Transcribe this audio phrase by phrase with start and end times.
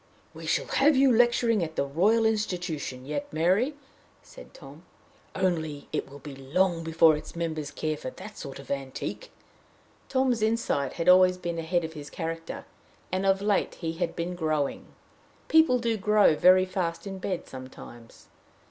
[0.33, 3.75] "We shall have you lecturing at the Royal Institution yet, Mary,"
[4.23, 4.81] said Tom;
[5.35, 9.29] "only it will be long before its members care for that sort of antique."
[10.09, 12.65] Tom's insight had always been ahead of his character,
[13.11, 14.87] and of late he had been growing.
[15.47, 18.25] People do grow very fast in bed sometimes.